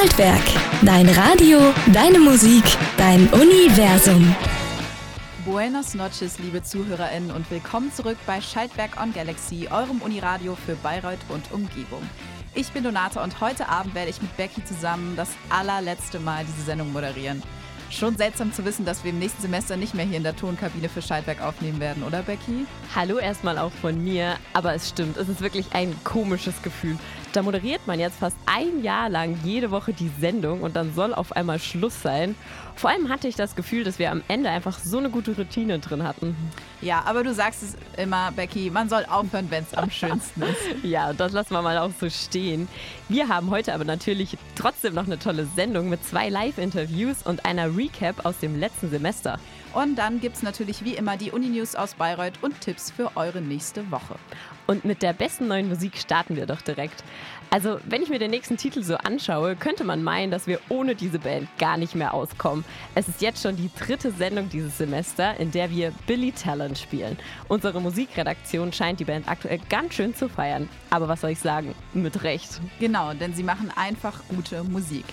[0.00, 0.40] Schaltwerk.
[0.80, 1.58] Dein Radio,
[1.92, 2.64] deine Musik,
[2.96, 4.34] dein Universum.
[5.44, 11.18] Buenos noches, liebe ZuhörerInnen, und willkommen zurück bei Schaltwerk on Galaxy, eurem Uniradio für Bayreuth
[11.28, 12.00] und Umgebung.
[12.54, 16.64] Ich bin Donata und heute Abend werde ich mit Becky zusammen das allerletzte Mal diese
[16.64, 17.42] Sendung moderieren.
[17.90, 20.88] Schon seltsam zu wissen, dass wir im nächsten Semester nicht mehr hier in der Tonkabine
[20.88, 22.64] für Schaltwerk aufnehmen werden, oder Becky?
[22.94, 26.96] Hallo erstmal auch von mir, aber es stimmt, es ist wirklich ein komisches Gefühl.
[27.32, 31.14] Da moderiert man jetzt fast ein Jahr lang jede Woche die Sendung und dann soll
[31.14, 32.34] auf einmal Schluss sein.
[32.74, 35.78] Vor allem hatte ich das Gefühl, dass wir am Ende einfach so eine gute Routine
[35.78, 36.34] drin hatten.
[36.80, 40.58] Ja, aber du sagst es immer, Becky, man soll aufhören, wenn es am schönsten ist.
[40.82, 42.66] Ja, das lassen wir mal auch so stehen.
[43.08, 47.76] Wir haben heute aber natürlich trotzdem noch eine tolle Sendung mit zwei Live-Interviews und einer
[47.76, 49.38] Recap aus dem letzten Semester.
[49.72, 53.40] Und dann gibt es natürlich wie immer die Uni-News aus Bayreuth und Tipps für eure
[53.40, 54.16] nächste Woche.
[54.70, 57.02] Und mit der besten neuen Musik starten wir doch direkt.
[57.50, 60.94] Also, wenn ich mir den nächsten Titel so anschaue, könnte man meinen, dass wir ohne
[60.94, 62.64] diese Band gar nicht mehr auskommen.
[62.94, 67.18] Es ist jetzt schon die dritte Sendung dieses Semester, in der wir Billy Talent spielen.
[67.48, 70.68] Unsere Musikredaktion scheint die Band aktuell ganz schön zu feiern.
[70.90, 71.74] Aber was soll ich sagen?
[71.92, 72.60] Mit Recht.
[72.78, 75.04] Genau, denn sie machen einfach gute Musik.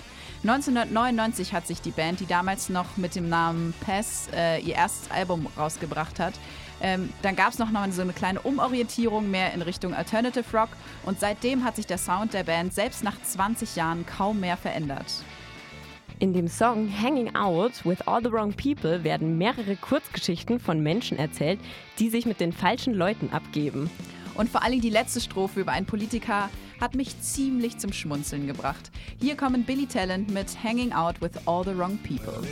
[0.44, 5.10] 1999 hat sich die Band, die damals noch mit dem Namen Pass äh, ihr erstes
[5.10, 6.34] Album rausgebracht hat,
[6.80, 10.70] ähm, dann gab es noch mal so eine kleine Umorientierung mehr in Richtung Alternative Rock
[11.04, 15.06] und seitdem hat sich der Sound der Band selbst nach 20 Jahren kaum mehr verändert.
[16.20, 21.16] In dem Song Hanging Out with All the Wrong People werden mehrere Kurzgeschichten von Menschen
[21.16, 21.60] erzählt,
[22.00, 23.88] die sich mit den falschen Leuten abgeben.
[24.34, 26.48] Und vor allem die letzte Strophe über einen Politiker
[26.80, 28.90] hat mich ziemlich zum Schmunzeln gebracht.
[29.20, 32.42] Hier kommen Billy Talent mit Hanging Out with All the Wrong People.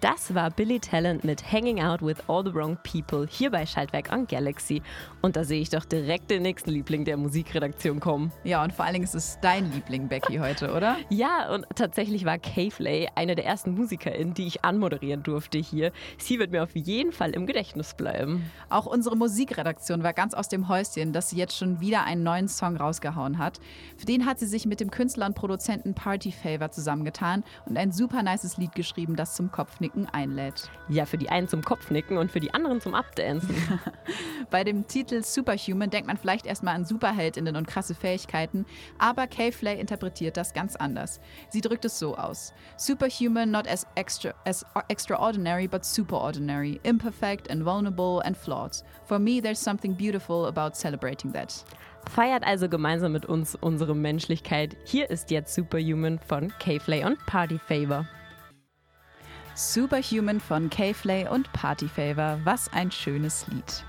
[0.00, 4.12] Das war Billy Talent mit Hanging Out with All the Wrong People hier bei Schaltwerk
[4.12, 4.82] on Galaxy.
[5.22, 8.30] Und da sehe ich doch direkt den nächsten Liebling der Musikredaktion kommen.
[8.44, 10.96] Ja, und vor allen Dingen ist es dein Liebling, Becky, heute, oder?
[11.08, 15.92] Ja, und tatsächlich war Kayflay eine der ersten MusikerInnen, die ich anmoderieren durfte hier.
[16.18, 18.50] Sie wird mir auf jeden Fall im Gedächtnis bleiben.
[18.68, 22.48] Auch unsere Musikredaktion war ganz aus dem Häuschen, dass sie jetzt schon wieder einen neuen
[22.48, 23.60] Song rausgehauen hat.
[23.96, 27.92] Für den hat sie sich mit dem Künstler und Produzenten Party Favor zusammengetan und ein
[27.92, 30.70] super nices Lied geschrieben, das zum Kopfnicken Kopfnicken einlädt.
[30.88, 33.54] Ja, für die einen zum Kopfnicken und für die anderen zum Abdancen.
[34.50, 38.66] Bei dem Titel Superhuman denkt man vielleicht erstmal an Superheldinnen und krasse Fähigkeiten,
[38.98, 41.20] aber Kay Flay interpretiert das ganz anders.
[41.50, 47.64] Sie drückt es so aus: Superhuman not as, extra, as extraordinary, but superordinary, imperfect and
[47.64, 48.82] vulnerable and flawed.
[49.04, 51.64] For me, there's something beautiful about celebrating that.
[52.08, 54.76] Feiert also gemeinsam mit uns unsere Menschlichkeit.
[54.84, 58.06] Hier ist jetzt Superhuman von K-Flay und Party Favor.
[59.58, 62.38] Superhuman von K-Flay und Party Favor.
[62.44, 63.84] Was ein schönes Lied.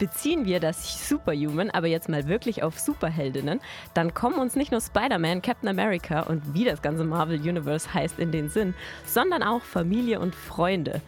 [0.00, 3.60] Beziehen wir das Superhuman aber jetzt mal wirklich auf Superheldinnen,
[3.94, 8.18] dann kommen uns nicht nur Spider-Man, Captain America und wie das ganze Marvel Universe heißt
[8.18, 8.74] in den Sinn,
[9.06, 11.00] sondern auch Familie und Freunde.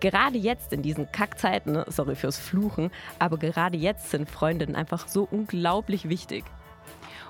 [0.00, 5.28] Gerade jetzt in diesen Kackzeiten, sorry fürs Fluchen, aber gerade jetzt sind Freundinnen einfach so
[5.30, 6.44] unglaublich wichtig.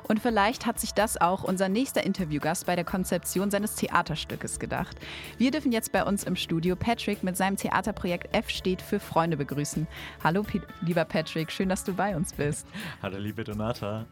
[0.09, 4.97] Und vielleicht hat sich das auch unser nächster Interviewgast bei der Konzeption seines Theaterstückes gedacht.
[5.37, 9.37] Wir dürfen jetzt bei uns im Studio Patrick mit seinem Theaterprojekt F steht für Freunde
[9.37, 9.87] begrüßen.
[10.23, 10.45] Hallo,
[10.81, 12.69] lieber Patrick, schön, dass du bei uns bist.
[13.03, 14.07] Hallo, liebe Donata.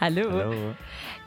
[0.00, 0.30] Hallo.
[0.30, 0.74] Hallo.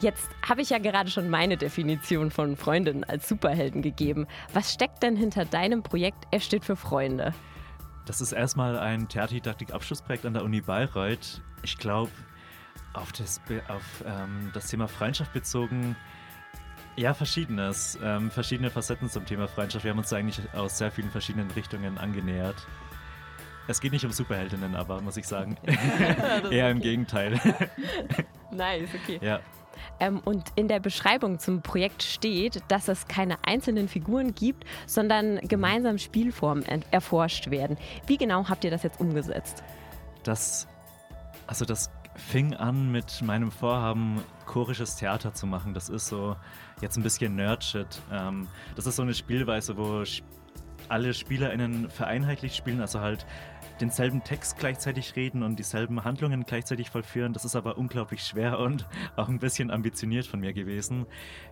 [0.02, 4.28] Jetzt habe ich ja gerade schon meine Definition von Freundinnen als Superhelden gegeben.
[4.54, 7.34] Was steckt denn hinter deinem Projekt F steht für Freunde?
[8.06, 11.42] Das ist erstmal ein Theaterdidaktik-Abschlussprojekt an der Uni Bayreuth.
[11.62, 12.12] Ich glaube,
[12.94, 15.96] auf das, auf, ähm, das Thema Freundschaft bezogen,
[16.96, 17.98] ja, verschiedenes.
[18.04, 19.86] Ähm, verschiedene Facetten zum Thema Freundschaft.
[19.86, 22.68] Wir haben uns eigentlich aus sehr vielen verschiedenen Richtungen angenähert.
[23.68, 25.56] Es geht nicht um Superheldinnen, aber muss ich sagen.
[26.52, 27.40] Eher im Gegenteil.
[28.52, 29.20] nice, okay.
[29.22, 29.40] Ja.
[30.02, 35.38] Ähm, und in der Beschreibung zum Projekt steht, dass es keine einzelnen Figuren gibt, sondern
[35.48, 37.78] gemeinsam Spielformen erforscht werden.
[38.08, 39.64] Wie genau habt ihr das jetzt umgesetzt?
[40.24, 40.68] Das,
[41.48, 41.90] also das
[42.20, 45.74] fing an mit meinem Vorhaben, chorisches Theater zu machen.
[45.74, 46.36] Das ist so
[46.82, 48.02] jetzt ein bisschen Nerdshit.
[48.12, 50.04] Ähm, das ist so eine Spielweise, wo
[50.90, 53.26] alle SpielerInnen vereinheitlicht spielen, also halt
[53.80, 57.34] denselben Text gleichzeitig reden und dieselben Handlungen gleichzeitig vollführen.
[57.34, 61.06] Das ist aber unglaublich schwer und auch ein bisschen ambitioniert von mir gewesen.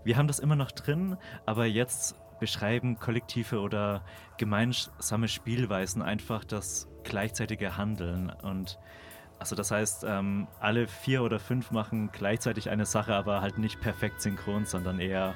[0.04, 4.04] Wir haben das immer noch drin, aber jetzt beschreiben kollektive oder
[4.38, 8.78] gemeinsame Spielweisen einfach das gleichzeitige Handeln und
[9.40, 13.80] also das heißt, ähm, alle vier oder fünf machen gleichzeitig eine Sache, aber halt nicht
[13.82, 15.36] perfekt synchron, sondern eher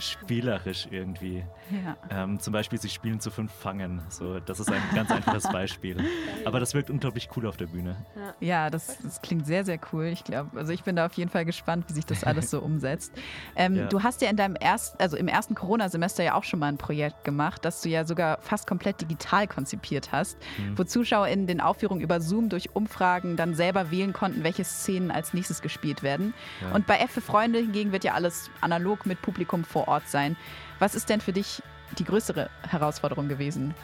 [0.00, 1.44] spielerisch irgendwie.
[1.70, 1.96] Ja.
[2.10, 4.02] Ähm, zum Beispiel, sie spielen zu fünf Fangen.
[4.08, 5.96] So, das ist ein ganz einfaches Beispiel.
[6.44, 7.96] Aber das wirkt unglaublich cool auf der Bühne.
[8.40, 10.06] Ja, das, das klingt sehr, sehr cool.
[10.06, 12.60] Ich glaube, also ich bin da auf jeden Fall gespannt, wie sich das alles so
[12.62, 13.12] umsetzt.
[13.56, 13.86] Ähm, Ja.
[13.86, 16.78] Du hast ja in deinem ersten, also im ersten Corona-Semester ja auch schon mal ein
[16.78, 20.78] Projekt gemacht, das du ja sogar fast komplett digital konzipiert hast, Mhm.
[20.78, 25.10] wo Zuschauer in den Aufführungen über Zoom durch Umfragen dann selber wählen konnten, welche Szenen
[25.10, 26.34] als nächstes gespielt werden.
[26.62, 26.72] Ja.
[26.74, 30.36] Und bei F für Freunde hingegen wird ja alles analog mit Publikum vor Ort sein.
[30.78, 31.62] Was ist denn für dich
[31.98, 33.74] die größere Herausforderung gewesen?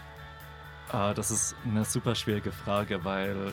[0.92, 3.52] Ah, das ist eine super schwierige Frage, weil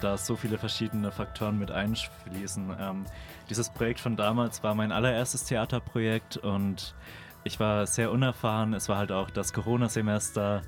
[0.00, 2.76] da so viele verschiedene Faktoren mit einfließen.
[2.78, 3.04] Ähm,
[3.48, 6.94] dieses Projekt von damals war mein allererstes Theaterprojekt und
[7.44, 8.74] ich war sehr unerfahren.
[8.74, 10.62] Es war halt auch das Corona-Semester.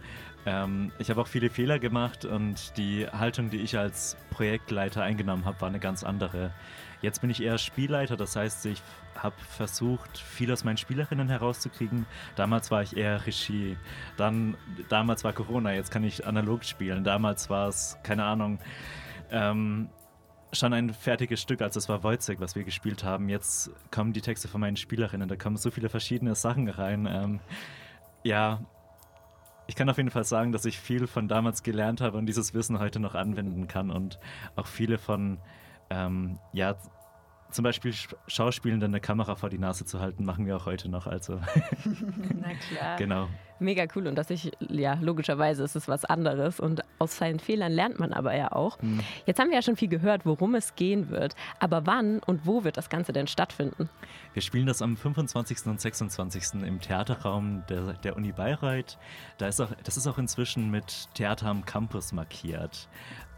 [0.46, 5.44] Ähm, ich habe auch viele Fehler gemacht und die Haltung, die ich als Projektleiter eingenommen
[5.44, 6.52] habe, war eine ganz andere.
[7.00, 8.82] Jetzt bin ich eher Spielleiter, das heißt, ich
[9.14, 12.06] habe versucht, viel aus meinen Spielerinnen herauszukriegen.
[12.34, 13.76] Damals war ich eher Regie.
[14.16, 14.56] Dann,
[14.88, 17.04] damals war Corona, jetzt kann ich analog spielen.
[17.04, 18.58] Damals war es, keine Ahnung,
[19.30, 19.90] ähm,
[20.52, 23.28] schon ein fertiges Stück, also es war Wojciech, was wir gespielt haben.
[23.28, 27.06] Jetzt kommen die Texte von meinen Spielerinnen, da kommen so viele verschiedene Sachen rein.
[27.06, 27.40] Ähm,
[28.22, 28.60] ja,
[29.68, 32.54] ich kann auf jeden Fall sagen, dass ich viel von damals gelernt habe und dieses
[32.54, 34.18] Wissen heute noch anwenden kann und
[34.56, 35.38] auch viele von,
[35.90, 36.76] ähm, ja,
[37.50, 40.88] zum Beispiel Sch- Schauspielenden eine Kamera vor die Nase zu halten, machen wir auch heute
[40.88, 41.06] noch.
[41.06, 41.40] Also,
[42.40, 42.96] Na klar.
[42.96, 43.28] genau.
[43.60, 47.72] Mega cool und dass ich, ja, logischerweise ist es was anderes und aus seinen Fehlern
[47.72, 48.80] lernt man aber ja auch.
[48.80, 49.00] Hm.
[49.26, 52.62] Jetzt haben wir ja schon viel gehört, worum es gehen wird, aber wann und wo
[52.62, 53.88] wird das Ganze denn stattfinden?
[54.32, 55.66] Wir spielen das am 25.
[55.66, 56.62] und 26.
[56.62, 58.96] im Theaterraum der, der Uni Bayreuth.
[59.38, 62.88] Da ist auch, das ist auch inzwischen mit Theater am Campus markiert.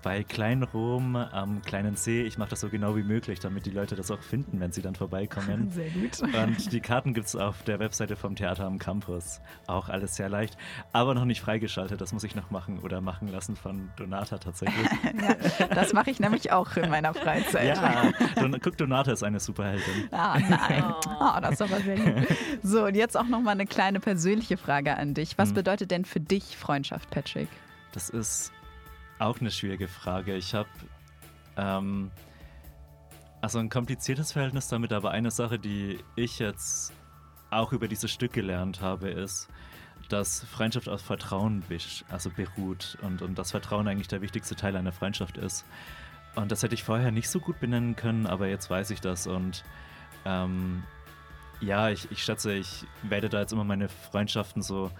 [0.02, 3.70] Bei Klein Rom am kleinen See, ich mache das so genau wie möglich, damit die
[3.70, 5.70] Leute das auch finden, wenn sie dann vorbeikommen.
[5.72, 6.22] Sehr gut.
[6.34, 9.40] Und die Karten gibt es auf der Webseite vom Theater am Campus.
[9.66, 10.56] Auch alles sehr leicht,
[10.92, 12.00] aber noch nicht freigeschaltet.
[12.00, 14.88] Das muss ich noch machen oder machen lassen von Donata tatsächlich.
[15.20, 17.76] Ja, das mache ich nämlich auch in meiner Freizeit.
[17.76, 20.08] ja, Don guck, Donata ist eine Superheldin.
[20.12, 20.84] Ah, nein.
[21.20, 22.28] Oh, das ist aber sehr lieb.
[22.62, 25.36] So, und jetzt auch noch mal eine kleine persönliche Frage an dich.
[25.36, 25.56] Was Hm.
[25.56, 27.48] bedeutet denn für dich Freundschaft, Patrick?
[27.92, 28.52] Das ist
[29.20, 30.34] auch eine schwierige Frage.
[30.36, 30.68] Ich habe
[31.56, 32.10] ähm,
[33.40, 36.92] also ein kompliziertes Verhältnis damit, aber eine Sache, die ich jetzt
[37.50, 39.48] auch über dieses Stück gelernt habe, ist,
[40.08, 41.62] dass Freundschaft auf Vertrauen
[42.08, 45.64] also beruht und, und das Vertrauen eigentlich der wichtigste Teil einer Freundschaft ist.
[46.36, 49.26] Und das hätte ich vorher nicht so gut benennen können, aber jetzt weiß ich das
[49.26, 49.64] und
[50.24, 50.84] ähm,
[51.60, 54.90] ja, ich, ich schätze, ich werde da jetzt immer meine Freundschaften so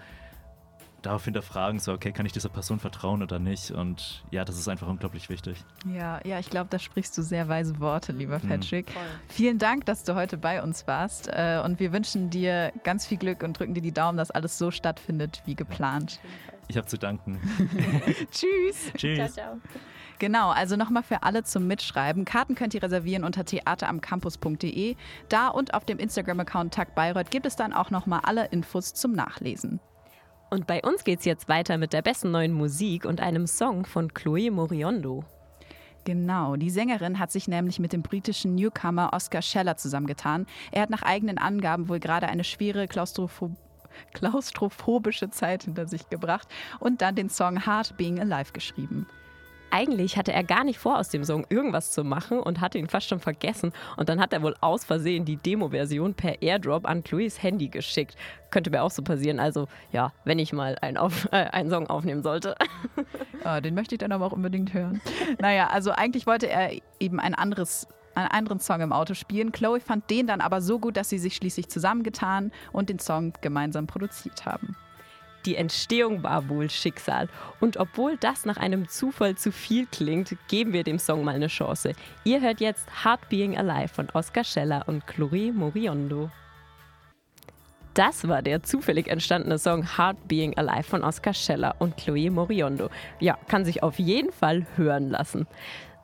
[1.01, 3.71] darauf hinterfragen, so, okay, kann ich dieser Person vertrauen oder nicht?
[3.71, 5.63] Und ja, das ist einfach unglaublich wichtig.
[5.91, 8.49] Ja, ja, ich glaube, da sprichst du sehr weise Worte, lieber Hm.
[8.49, 8.87] Patrick.
[9.27, 11.27] Vielen Dank, dass du heute bei uns warst.
[11.27, 14.57] äh, Und wir wünschen dir ganz viel Glück und drücken dir die Daumen, dass alles
[14.57, 16.19] so stattfindet wie geplant.
[16.67, 17.39] Ich habe zu danken.
[18.31, 18.93] Tschüss.
[18.97, 19.35] Tschüss.
[20.19, 22.25] Genau, also nochmal für alle zum Mitschreiben.
[22.25, 24.95] Karten könnt ihr reservieren unter theateramcampus.de.
[25.29, 29.13] Da und auf dem Instagram-Account Tag Bayreuth gibt es dann auch nochmal alle Infos zum
[29.13, 29.79] Nachlesen.
[30.53, 34.13] Und bei uns geht's jetzt weiter mit der besten neuen Musik und einem Song von
[34.13, 35.23] Chloe Moriondo.
[36.03, 40.45] Genau, die Sängerin hat sich nämlich mit dem britischen Newcomer Oscar Scheller zusammengetan.
[40.73, 43.51] Er hat nach eigenen Angaben wohl gerade eine schwere Klaustropho
[44.13, 46.49] klaustrophobische Zeit hinter sich gebracht
[46.79, 49.07] und dann den Song Hard Being Alive geschrieben.
[49.71, 52.87] Eigentlich hatte er gar nicht vor, aus dem Song irgendwas zu machen und hatte ihn
[52.87, 53.71] fast schon vergessen.
[53.97, 58.15] Und dann hat er wohl aus Versehen die Demo-Version per Airdrop an Chloes Handy geschickt.
[58.49, 59.39] Könnte mir auch so passieren.
[59.39, 62.55] Also ja, wenn ich mal einen, auf, äh, einen Song aufnehmen sollte.
[63.43, 65.01] Ah, den möchte ich dann aber auch unbedingt hören.
[65.39, 69.51] naja, also eigentlich wollte er eben ein anderes einen anderen Song im Auto spielen.
[69.51, 73.33] Chloe fand den dann aber so gut, dass sie sich schließlich zusammengetan und den Song
[73.41, 74.75] gemeinsam produziert haben.
[75.45, 77.27] Die Entstehung war wohl Schicksal.
[77.59, 81.47] Und obwohl das nach einem Zufall zu viel klingt, geben wir dem Song mal eine
[81.47, 81.93] Chance.
[82.23, 86.29] Ihr hört jetzt Heart Being Alive von Oscar Scheller und Chloe Moriondo.
[87.93, 92.89] Das war der zufällig entstandene Song Heart Being Alive von Oscar Scheller und Chloe Moriondo.
[93.19, 95.45] Ja, kann sich auf jeden Fall hören lassen.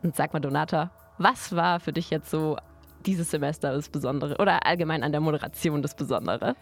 [0.04, 2.58] Und sag mal, Donata, was war für dich jetzt so
[3.08, 6.56] dieses Semester das Besondere oder allgemein an der Moderation das Besondere?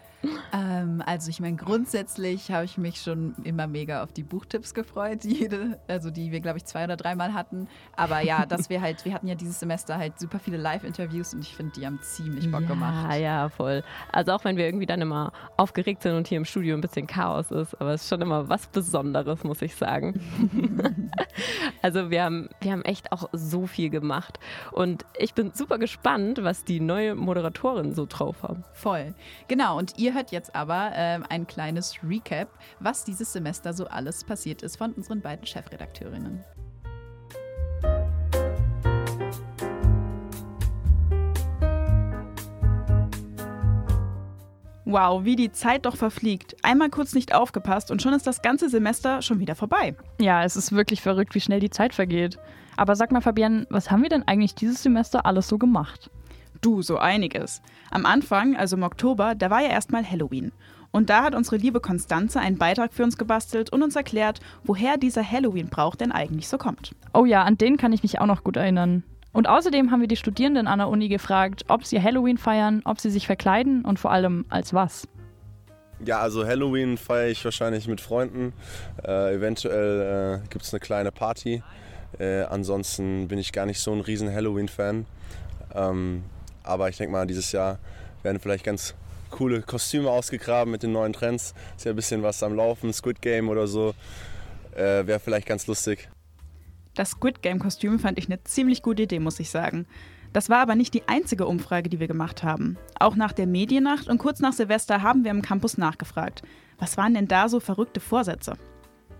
[0.52, 5.24] Ähm, also ich meine, grundsätzlich habe ich mich schon immer mega auf die Buchtipps gefreut,
[5.24, 7.68] jede, also die wir, glaube ich, zwei oder dreimal hatten.
[7.96, 11.40] Aber ja, dass wir halt, wir hatten ja dieses Semester halt super viele Live-Interviews und
[11.40, 13.18] ich finde, die haben ziemlich Bock ja, gemacht.
[13.18, 13.82] Ja, voll.
[14.12, 17.06] Also auch wenn wir irgendwie dann immer aufgeregt sind und hier im Studio ein bisschen
[17.06, 20.20] Chaos ist, aber es ist schon immer was Besonderes, muss ich sagen.
[21.82, 24.38] also wir haben, wir haben echt auch so viel gemacht
[24.72, 28.64] und ich bin super gespannt, gespannt, was die neue Moderatorin so drauf haben.
[28.72, 29.14] Voll.
[29.48, 32.48] Genau, und ihr hört jetzt aber äh, ein kleines Recap,
[32.80, 36.44] was dieses Semester so alles passiert ist von unseren beiden Chefredakteurinnen.
[44.88, 46.54] Wow, wie die Zeit doch verfliegt.
[46.62, 49.96] Einmal kurz nicht aufgepasst und schon ist das ganze Semester schon wieder vorbei.
[50.20, 52.38] Ja, es ist wirklich verrückt, wie schnell die Zeit vergeht.
[52.76, 56.10] Aber sag mal, Fabienne, was haben wir denn eigentlich dieses Semester alles so gemacht?
[56.60, 57.62] Du, so einiges.
[57.90, 60.52] Am Anfang, also im Oktober, da war ja erstmal Halloween.
[60.90, 64.96] Und da hat unsere liebe Konstanze einen Beitrag für uns gebastelt und uns erklärt, woher
[64.96, 66.94] dieser Halloween-Brauch denn eigentlich so kommt.
[67.12, 69.02] Oh ja, an den kann ich mich auch noch gut erinnern.
[69.32, 73.00] Und außerdem haben wir die Studierenden an der Uni gefragt, ob sie Halloween feiern, ob
[73.00, 75.06] sie sich verkleiden und vor allem als was.
[76.04, 78.54] Ja, also Halloween feiere ich wahrscheinlich mit Freunden.
[79.04, 81.62] Äh, eventuell äh, gibt es eine kleine Party.
[82.18, 85.04] Äh, ansonsten bin ich gar nicht so ein riesen Halloween-Fan.
[85.74, 86.22] Ähm,
[86.66, 87.78] aber ich denke mal, dieses Jahr
[88.22, 88.94] werden vielleicht ganz
[89.30, 91.54] coole Kostüme ausgegraben mit den neuen Trends.
[91.76, 93.94] Ist ja ein bisschen was am Laufen, Squid Game oder so.
[94.74, 96.08] Äh, Wäre vielleicht ganz lustig.
[96.94, 99.86] Das Squid Game-Kostüm fand ich eine ziemlich gute Idee, muss ich sagen.
[100.32, 102.76] Das war aber nicht die einzige Umfrage, die wir gemacht haben.
[102.98, 106.42] Auch nach der Mediennacht und kurz nach Silvester haben wir im Campus nachgefragt.
[106.78, 108.54] Was waren denn da so verrückte Vorsätze?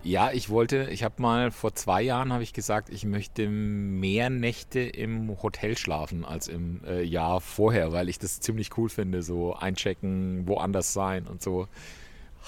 [0.07, 4.29] Ja, ich wollte, ich habe mal vor zwei Jahren habe ich gesagt, ich möchte mehr
[4.29, 9.21] Nächte im Hotel schlafen als im äh, Jahr vorher, weil ich das ziemlich cool finde,
[9.21, 11.67] so einchecken, woanders sein und so.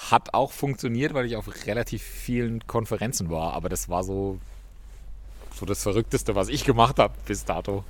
[0.09, 4.39] Hat auch funktioniert, weil ich auf relativ vielen Konferenzen war, aber das war so
[5.53, 7.83] so das Verrückteste, was ich gemacht habe bis dato.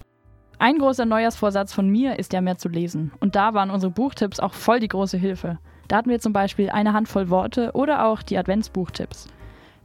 [0.57, 3.11] Ein großer Neujahrsvorsatz von mir ist ja mehr zu lesen.
[3.19, 5.59] Und da waren unsere Buchtipps auch voll die große Hilfe.
[5.87, 9.27] Da hatten wir zum Beispiel eine Handvoll Worte oder auch die Adventsbuchtipps.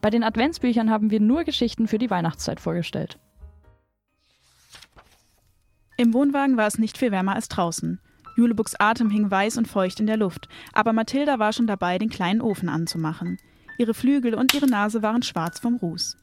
[0.04, 3.18] Bei den Adventsbüchern haben wir nur Geschichten für die Weihnachtszeit vorgestellt.
[5.96, 7.98] Im Wohnwagen war es nicht viel wärmer als draußen.
[8.36, 12.10] Julebuks Atem hing weiß und feucht in der Luft, aber Mathilda war schon dabei, den
[12.10, 13.38] kleinen Ofen anzumachen.
[13.78, 16.18] Ihre Flügel und ihre Nase waren schwarz vom Ruß.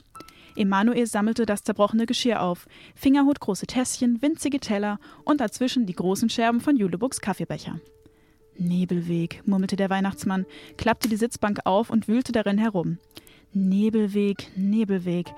[0.55, 6.29] Emanuel sammelte das zerbrochene Geschirr auf, Fingerhut große Tässchen, winzige Teller und dazwischen die großen
[6.29, 7.79] Scherben von Julebuks Kaffeebecher.
[8.57, 10.45] Nebelweg, murmelte der Weihnachtsmann,
[10.77, 13.00] klappte die Sitzbank auf und wühlte darin herum.
[13.53, 15.34] Nebelweg, Nebelweg.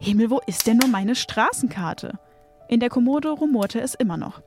[0.00, 2.18] Himmel, wo ist denn nur meine Straßenkarte?
[2.68, 4.42] In der Kommode rumorte es immer noch.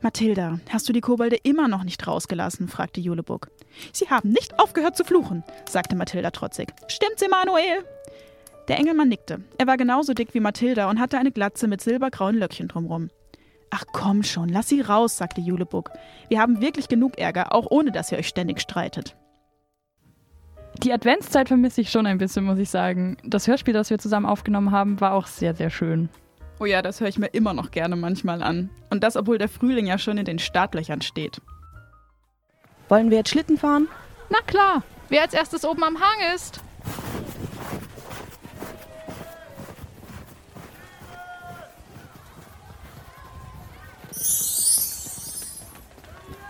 [0.00, 2.68] Mathilda, hast du die Kobolde immer noch nicht rausgelassen?
[2.68, 3.50] fragte Julebuk.
[3.92, 6.72] Sie haben nicht aufgehört zu fluchen, sagte Mathilda trotzig.
[6.88, 7.84] Stimmt's, Emanuel?
[8.68, 9.42] Der Engelmann nickte.
[9.58, 13.10] Er war genauso dick wie Mathilda und hatte eine Glatze mit silbergrauen Löckchen drumrum.
[13.70, 15.90] Ach komm schon, lass sie raus, sagte Julebuk.
[16.28, 19.16] Wir haben wirklich genug Ärger, auch ohne dass ihr euch ständig streitet.
[20.78, 23.16] Die Adventszeit vermisse ich schon ein bisschen, muss ich sagen.
[23.24, 26.08] Das Hörspiel, das wir zusammen aufgenommen haben, war auch sehr, sehr schön.
[26.58, 28.70] Oh ja, das höre ich mir immer noch gerne manchmal an.
[28.90, 31.40] Und das, obwohl der Frühling ja schon in den Startlöchern steht.
[32.88, 33.88] Wollen wir jetzt Schlitten fahren?
[34.30, 36.60] Na klar, wer als erstes oben am Hang ist.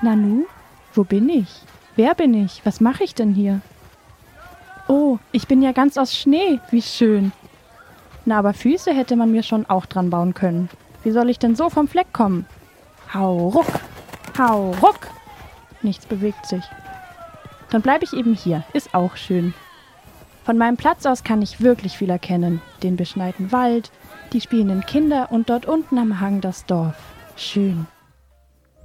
[0.03, 0.47] Nanu,
[0.95, 1.49] wo bin ich?
[1.97, 2.61] Wer bin ich?
[2.65, 3.61] Was mache ich denn hier?
[4.93, 6.61] Oh, ich bin ja ganz aus Schnee.
[6.71, 7.33] Wie schön.
[8.27, 10.69] Na, aber Füße hätte man mir schon auch dran bauen können.
[11.03, 12.45] Wie soll ich denn so vom Fleck kommen?
[13.15, 13.81] Hau ruck,
[14.37, 15.09] hau ruck.
[15.81, 16.63] Nichts bewegt sich.
[17.71, 18.65] Dann bleibe ich eben hier.
[18.75, 19.55] Ist auch schön.
[20.45, 22.61] Von meinem Platz aus kann ich wirklich viel erkennen.
[22.83, 23.91] Den beschneiten Wald,
[24.35, 26.97] die spielenden Kinder und dort unten am Hang das Dorf.
[27.35, 27.87] Schön.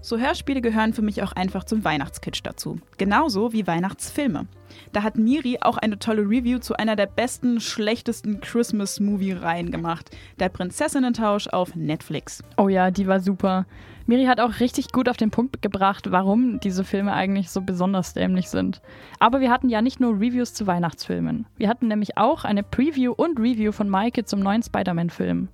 [0.01, 2.79] So Hörspiele gehören für mich auch einfach zum Weihnachtskitsch dazu.
[2.97, 4.47] Genauso wie Weihnachtsfilme.
[4.93, 10.15] Da hat Miri auch eine tolle Review zu einer der besten, schlechtesten Christmas-Movie-Reihen gemacht.
[10.39, 12.43] Der Prinzessinnentausch auf Netflix.
[12.57, 13.65] Oh ja, die war super.
[14.09, 18.13] Miri hat auch richtig gut auf den Punkt gebracht, warum diese Filme eigentlich so besonders
[18.13, 18.81] dämlich sind.
[19.19, 21.45] Aber wir hatten ja nicht nur Reviews zu Weihnachtsfilmen.
[21.57, 25.49] Wir hatten nämlich auch eine Preview und Review von Maike zum neuen Spider-Man-Film.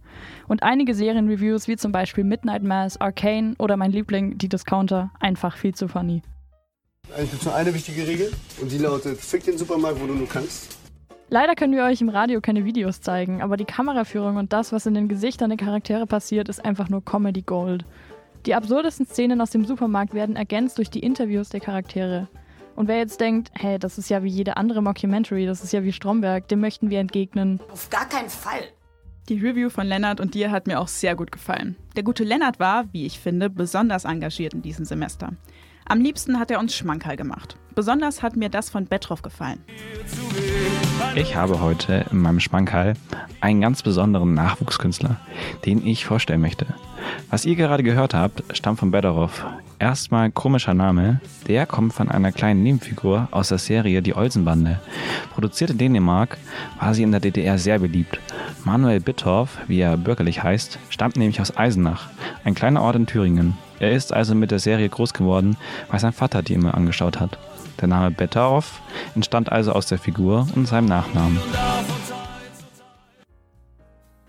[0.48, 5.58] Und einige Serienreviews, wie zum Beispiel Midnight Mass, Arcane oder mein Liebling, die Discounter, einfach
[5.58, 6.22] viel zu funny.
[7.10, 8.32] Eigentlich gibt es nur eine wichtige Regel
[8.62, 10.78] und die lautet: Fick den Supermarkt, wo du nur kannst.
[11.30, 14.86] Leider können wir euch im Radio keine Videos zeigen, aber die Kameraführung und das, was
[14.86, 17.86] in den Gesichtern der Charaktere passiert, ist einfach nur Comedy Gold.
[18.46, 22.28] Die absurdesten Szenen aus dem Supermarkt werden ergänzt durch die Interviews der Charaktere.
[22.76, 25.84] Und wer jetzt denkt, hey, das ist ja wie jede andere Mockumentary, das ist ja
[25.84, 27.62] wie Stromberg, dem möchten wir entgegnen.
[27.72, 28.64] Auf gar keinen Fall.
[29.30, 31.78] Die Review von Lennart und dir hat mir auch sehr gut gefallen.
[31.96, 35.32] Der gute Lennart war, wie ich finde, besonders engagiert in diesem Semester.
[35.86, 37.58] Am liebsten hat er uns Schmankerl gemacht.
[37.76, 39.60] Besonders hat mir das von Betroff gefallen.
[41.16, 42.94] Ich habe heute in meinem Schmankerl
[43.42, 45.18] einen ganz besonderen Nachwuchskünstler,
[45.66, 46.68] den ich vorstellen möchte.
[47.30, 49.46] Was ihr gerade gehört habt, stammt von Bedorov.
[49.80, 51.20] Erstmal komischer Name.
[51.48, 54.80] Der kommt von einer kleinen Nebenfigur aus der Serie Die Olsenbande.
[55.34, 56.38] Produziert in Dänemark,
[56.80, 58.20] war sie in der DDR sehr beliebt.
[58.64, 62.10] Manuel Bittorf, wie er bürgerlich heißt, stammt nämlich aus Eisenach,
[62.46, 63.58] ein kleiner Ort in Thüringen.
[63.84, 65.58] Er ist also mit der Serie groß geworden,
[65.90, 67.38] weil sein Vater die immer angeschaut hat.
[67.82, 68.82] Der Name Betterov
[69.14, 71.38] entstand also aus der Figur und seinem Nachnamen.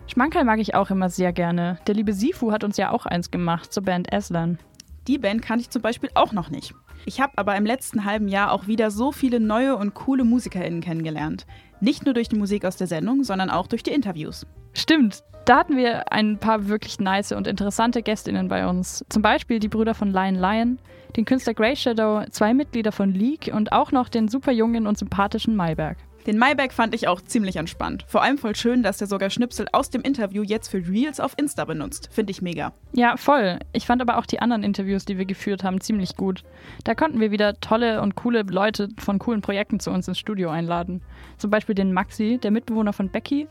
[0.09, 1.79] Schmankerl mag ich auch immer sehr gerne.
[1.87, 4.59] Der liebe Sifu hat uns ja auch eins gemacht zur Band Aslan.
[5.07, 6.75] Die Band kannte ich zum Beispiel auch noch nicht.
[7.07, 10.81] Ich habe aber im letzten halben Jahr auch wieder so viele neue und coole MusikerInnen
[10.81, 11.47] kennengelernt.
[11.85, 14.47] Nicht nur durch die Musik aus der Sendung, sondern auch durch die Interviews.
[14.73, 19.05] Stimmt, da hatten wir ein paar wirklich nice und interessante GästInnen bei uns.
[19.11, 20.79] Zum Beispiel die Brüder von Lion Lion,
[21.15, 24.97] den Künstler Grey Shadow, zwei Mitglieder von League und auch noch den super jungen und
[24.97, 25.99] sympathischen Mayberg.
[26.27, 28.05] Den Mayback fand ich auch ziemlich entspannt.
[28.09, 31.35] Vor allem voll schön, dass er sogar Schnipsel aus dem Interview jetzt für Reels auf
[31.37, 32.09] Insta benutzt.
[32.11, 32.73] Finde ich mega.
[32.93, 33.59] Ja, voll.
[33.73, 36.43] Ich fand aber auch die anderen Interviews, die wir geführt haben, ziemlich gut.
[36.85, 40.49] Da konnten wir wieder tolle und coole Leute von coolen Projekten zu uns ins Studio
[40.49, 41.03] einladen.
[41.37, 43.47] Zum Beispiel den Maxi, der Mitbewohner von Becky,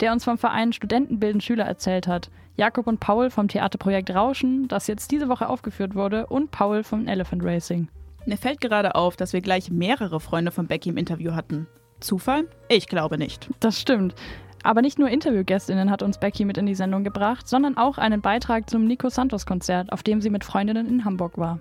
[0.00, 2.30] der uns vom Verein Studenten bilden Schüler erzählt hat.
[2.58, 7.06] Jakob und Paul vom Theaterprojekt Rauschen, das jetzt diese Woche aufgeführt wurde, und Paul vom
[7.06, 7.88] Elephant Racing.
[8.26, 11.68] Mir fällt gerade auf, dass wir gleich mehrere Freunde von Becky im Interview hatten.
[12.00, 12.46] Zufall?
[12.68, 13.48] Ich glaube nicht.
[13.60, 14.14] Das stimmt.
[14.62, 18.20] Aber nicht nur Interviewgästinnen hat uns Becky mit in die Sendung gebracht, sondern auch einen
[18.20, 21.60] Beitrag zum Nico Santos Konzert, auf dem sie mit Freundinnen in Hamburg war.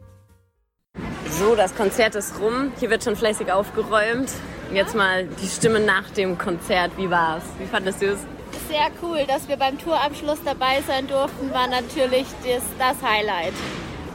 [1.29, 2.71] So, das Konzert ist rum.
[2.79, 4.31] Hier wird schon fleißig aufgeräumt.
[4.73, 6.97] Jetzt mal die Stimme nach dem Konzert.
[6.97, 7.43] Wie war's?
[7.59, 8.19] Wie fandest du es?
[8.67, 13.53] Sehr cool, dass wir beim Tourabschluss dabei sein durften, war natürlich das, das Highlight.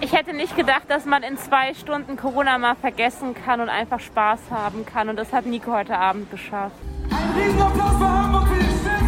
[0.02, 4.00] Ich hätte nicht gedacht, dass man in zwei Stunden Corona mal vergessen kann und einfach
[4.00, 5.08] Spaß haben kann.
[5.08, 6.74] Und das hat Nico heute Abend geschafft.
[7.08, 9.02] Ein Riesenapplaus für Hamburg für den schönsten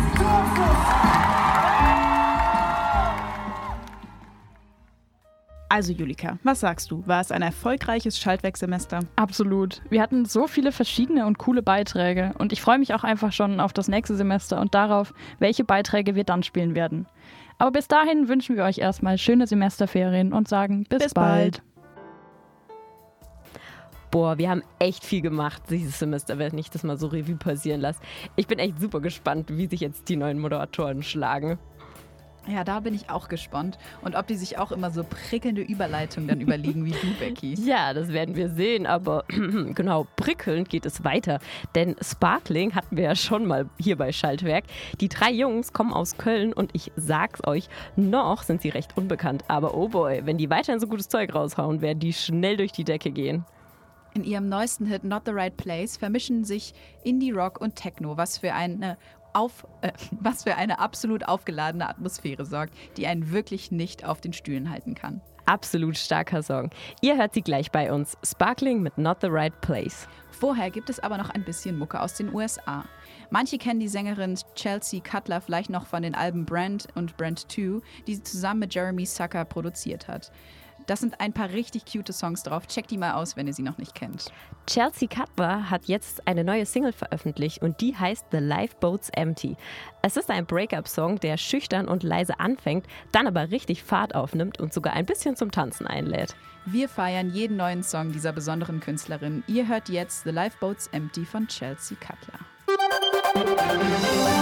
[5.75, 7.03] Also Julika, was sagst du?
[7.05, 9.01] War es ein erfolgreiches Schaltwerksemester?
[9.17, 9.83] Absolut.
[9.91, 13.59] Wir hatten so viele verschiedene und coole Beiträge und ich freue mich auch einfach schon
[13.59, 17.09] auf das nächste Semester und darauf, welche Beiträge wir dann spielen werden.
[17.59, 21.63] Aber bis dahin wünschen wir euch erstmal schöne Semesterferien und sagen bis, Bis bald.
[21.63, 21.63] bald.
[24.11, 27.81] Boah, wir haben echt viel gemacht dieses Semester, wenn ich das mal so Revue passieren
[27.81, 27.99] lasse.
[28.37, 31.59] Ich bin echt super gespannt, wie sich jetzt die neuen Moderatoren schlagen.
[32.47, 33.79] Ja, da bin ich auch gespannt.
[34.03, 37.55] Und ob die sich auch immer so prickelnde Überleitungen dann überlegen wie du, Becky.
[37.65, 41.39] Ja, das werden wir sehen, aber genau, prickelnd geht es weiter.
[41.75, 44.65] Denn Sparkling hatten wir ja schon mal hier bei Schaltwerk.
[45.01, 49.45] Die drei Jungs kommen aus Köln und ich sag's euch, noch sind sie recht unbekannt.
[49.49, 52.85] Aber oh boy, wenn die weiterhin so gutes Zeug raushauen, werden die schnell durch die
[52.85, 53.45] Decke gehen.
[54.17, 58.39] In ihrem neuesten Hit Not the Right Place vermischen sich Indie Rock und Techno, was
[58.39, 58.97] für eine
[59.35, 64.33] auf, äh, was für eine absolut aufgeladene Atmosphäre sorgt, die einen wirklich nicht auf den
[64.33, 65.21] Stühlen halten kann.
[65.47, 66.71] Absolut starker Song.
[67.03, 68.17] Ihr hört sie gleich bei uns.
[68.25, 70.09] Sparkling mit Not the Right Place.
[70.31, 72.85] Vorher gibt es aber noch ein bisschen Mucke aus den USA.
[73.31, 77.81] Manche kennen die Sängerin Chelsea Cutler vielleicht noch von den Alben Brand und Brand 2,
[78.07, 80.33] die sie zusammen mit Jeremy Sucker produziert hat.
[80.87, 82.67] Das sind ein paar richtig cute Songs drauf.
[82.67, 84.27] Checkt die mal aus, wenn ihr sie noch nicht kennt.
[84.67, 89.57] Chelsea Cutler hat jetzt eine neue Single veröffentlicht und die heißt The Lifeboat's Empty.
[90.03, 94.73] Es ist ein Breakup-Song, der schüchtern und leise anfängt, dann aber richtig Fahrt aufnimmt und
[94.73, 96.35] sogar ein bisschen zum Tanzen einlädt.
[96.67, 99.43] Wir feiern jeden neuen Song dieser besonderen Künstlerin.
[99.47, 102.41] Ihr hört jetzt The Lifeboat's Empty von Chelsea Cutler.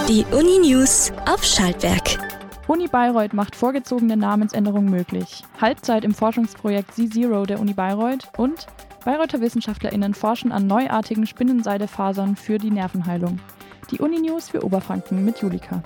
[0.07, 2.42] Die Uni News auf Schaltwerk.
[2.65, 5.43] Uni Bayreuth macht vorgezogene Namensänderung möglich.
[5.59, 8.67] Halbzeit im Forschungsprojekt Z-Zero der Uni Bayreuth und
[9.03, 13.37] Bayreuther WissenschaftlerInnen forschen an neuartigen Spinnenseidefasern für die Nervenheilung.
[13.91, 15.83] Die Uni News für Oberfranken mit Julika.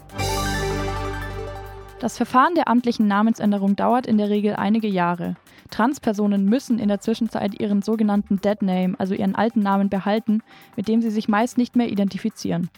[2.00, 5.36] Das Verfahren der amtlichen Namensänderung dauert in der Regel einige Jahre.
[5.72, 10.44] Transpersonen müssen in der Zwischenzeit ihren sogenannten Dead Name, also ihren alten Namen, behalten,
[10.76, 12.70] mit dem sie sich meist nicht mehr identifizieren.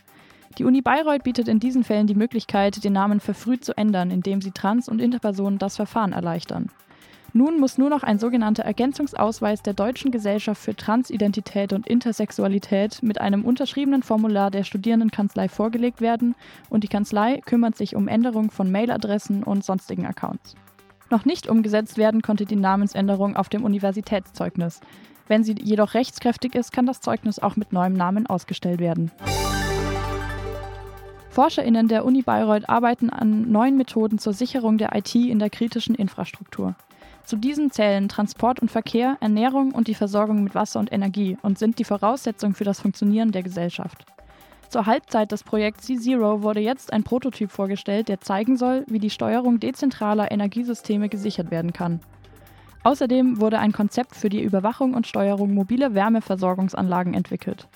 [0.59, 4.41] Die Uni Bayreuth bietet in diesen Fällen die Möglichkeit, den Namen verfrüht zu ändern, indem
[4.41, 6.69] sie Trans- und Interpersonen das Verfahren erleichtern.
[7.31, 13.21] Nun muss nur noch ein sogenannter Ergänzungsausweis der Deutschen Gesellschaft für Transidentität und Intersexualität mit
[13.21, 16.35] einem unterschriebenen Formular der Studierendenkanzlei vorgelegt werden
[16.69, 20.55] und die Kanzlei kümmert sich um Änderung von Mailadressen und sonstigen Accounts.
[21.09, 24.81] Noch nicht umgesetzt werden konnte die Namensänderung auf dem Universitätszeugnis.
[25.29, 29.09] Wenn sie jedoch rechtskräftig ist, kann das Zeugnis auch mit neuem Namen ausgestellt werden.
[31.29, 35.95] ForscherInnen der Uni Bayreuth arbeiten an neuen Methoden zur Sicherung der IT in der kritischen
[35.95, 36.75] Infrastruktur.
[37.23, 41.59] Zu diesen zählen Transport und Verkehr, Ernährung und die Versorgung mit Wasser und Energie und
[41.59, 44.05] sind die Voraussetzung für das Funktionieren der Gesellschaft.
[44.69, 49.11] Zur Halbzeit des Projekts C-Zero wurde jetzt ein Prototyp vorgestellt, der zeigen soll, wie die
[49.11, 51.99] Steuerung dezentraler Energiesysteme gesichert werden kann.
[52.83, 57.67] Außerdem wurde ein Konzept für die Überwachung und Steuerung mobiler Wärmeversorgungsanlagen entwickelt.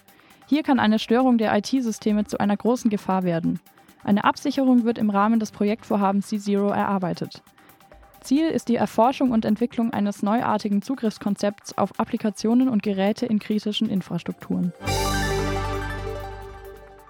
[0.54, 3.60] Hier kann eine Störung der IT-Systeme zu einer großen Gefahr werden.
[4.04, 7.42] Eine Absicherung wird im Rahmen des Projektvorhabens C-Zero erarbeitet.
[8.22, 13.90] Ziel ist die Erforschung und Entwicklung eines neuartigen Zugriffskonzepts auf Applikationen und Geräte in kritischen
[13.90, 14.74] Infrastrukturen.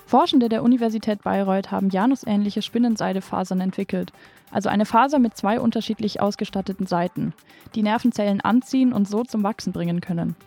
[0.05, 4.13] Forschende der Universität Bayreuth haben janusähnliche Spinnenseidefasern entwickelt,
[4.51, 7.33] also eine Faser mit zwei unterschiedlich ausgestatteten Seiten,
[7.75, 10.37] die Nervenzellen anziehen und so zum Wachsen bringen können.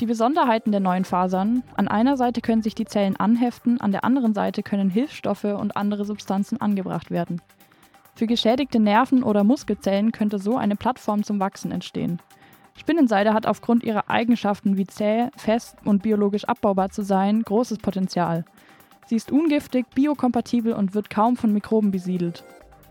[0.00, 4.04] Die Besonderheiten der neuen Fasern: An einer Seite können sich die Zellen anheften, an der
[4.04, 7.40] anderen Seite können Hilfsstoffe und andere Substanzen angebracht werden.
[8.16, 12.20] Für geschädigte Nerven oder Muskelzellen könnte so eine Plattform zum Wachsen entstehen.
[12.76, 18.44] Spinnenseide hat aufgrund ihrer Eigenschaften wie zäh, fest und biologisch abbaubar zu sein großes Potenzial.
[19.06, 22.42] Sie ist ungiftig, biokompatibel und wird kaum von Mikroben besiedelt.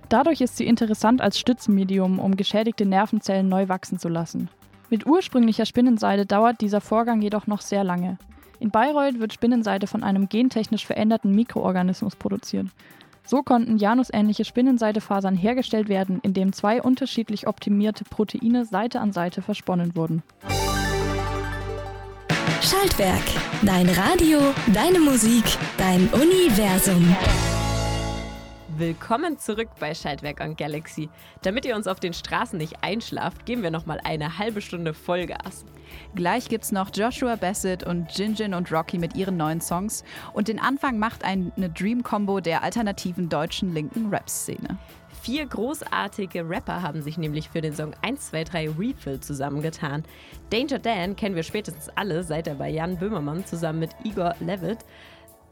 [0.08, 4.50] Dadurch ist sie interessant als Stützenmedium, um geschädigte Nervenzellen neu wachsen zu lassen.
[4.94, 8.20] Mit ursprünglicher Spinnenseide dauert dieser Vorgang jedoch noch sehr lange.
[8.60, 12.68] In Bayreuth wird Spinnenseide von einem gentechnisch veränderten Mikroorganismus produziert.
[13.26, 19.96] So konnten janusähnliche Spinnenseidefasern hergestellt werden, indem zwei unterschiedlich optimierte Proteine Seite an Seite versponnen
[19.96, 20.22] wurden.
[22.62, 23.24] Schaltwerk.
[23.64, 24.42] Dein Radio,
[24.76, 25.44] deine Musik,
[25.80, 27.04] dein Universum.
[28.78, 31.08] Willkommen zurück bei Schaltwerk on Galaxy.
[31.44, 34.96] Damit ihr uns auf den Straßen nicht einschlaft, geben wir noch mal eine halbe Stunde
[34.96, 35.64] Vollgas.
[36.16, 40.04] Gleich gibt's noch Joshua Bassett und Jinjin und Rocky mit ihren neuen Songs.
[40.34, 44.80] Und den Anfang macht eine Dream-Combo der alternativen deutschen linken Rap-Szene.
[45.22, 50.04] Vier großartige Rapper haben sich nämlich für den Song 123 Refill zusammengetan.
[50.50, 54.80] Danger Dan kennen wir spätestens alle, seit er bei Jan Böhmermann zusammen mit Igor Levitt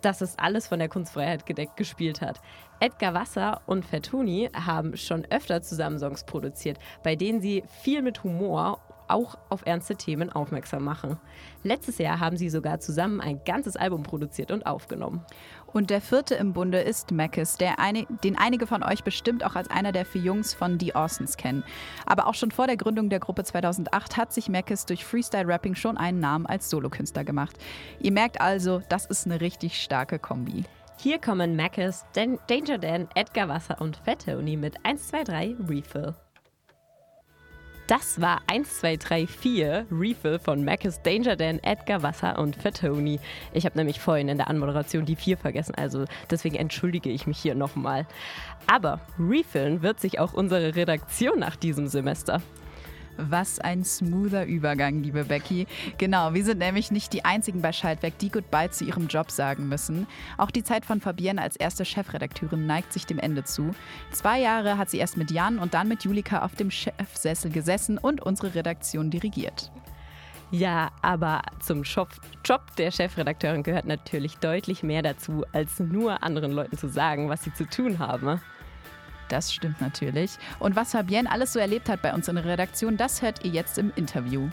[0.02, 2.42] das ist alles von der Kunstfreiheit gedeckt gespielt hat.
[2.80, 8.24] Edgar Wasser und Fettuni haben schon öfter zusammen Songs produziert, bei denen sie viel mit
[8.24, 8.80] Humor
[9.12, 11.20] auch auf ernste Themen aufmerksam machen.
[11.64, 15.24] Letztes Jahr haben sie sogar zusammen ein ganzes Album produziert und aufgenommen.
[15.74, 19.70] Und der vierte im Bunde ist Mackes, eine, den einige von euch bestimmt auch als
[19.70, 21.64] einer der vier Jungs von The Orsons kennen.
[22.06, 25.98] Aber auch schon vor der Gründung der Gruppe 2008 hat sich Mackes durch Freestyle-Rapping schon
[25.98, 27.56] einen Namen als Solokünstler gemacht.
[28.00, 30.66] Ihr merkt also, das ist eine richtig starke Kombi.
[30.98, 36.14] Hier kommen Mackes, Danger Dan, Edgar Wasser und Fat Tony mit 1, 2, 3 Refill.
[37.88, 43.20] Das war 1, 2, 3, 4 Refill von Mac's Danger Dan, Edgar Wasser und Fatoni.
[43.54, 47.38] Ich habe nämlich vorhin in der Anmoderation die 4 vergessen, also deswegen entschuldige ich mich
[47.38, 48.08] hier nochmal.
[48.68, 52.42] Aber refillen wird sich auch unsere Redaktion nach diesem Semester.
[53.18, 55.68] Was ein smoother Übergang, liebe Becky.
[55.98, 59.68] Genau, wir sind nämlich nicht die einzigen bei Schaltwerk, die Goodbye zu ihrem Job sagen
[59.68, 60.08] müssen.
[60.38, 63.76] Auch die Zeit von Fabienne als erste Chefredakteurin neigt sich dem Ende zu.
[64.12, 67.98] Zwei Jahre hat sie erst mit Jan und dann mit Julika auf dem Chefsessel gesessen
[67.98, 69.72] und unsere Redaktion dirigiert.
[70.54, 72.10] Ja, aber zum Job
[72.78, 77.54] der Chefredakteurin gehört natürlich deutlich mehr dazu, als nur anderen Leuten zu sagen, was sie
[77.54, 78.42] zu tun haben.
[79.32, 80.32] Das stimmt natürlich.
[80.60, 83.52] Und was Fabienne alles so erlebt hat bei uns in der Redaktion, das hört ihr
[83.52, 84.50] jetzt im Interview.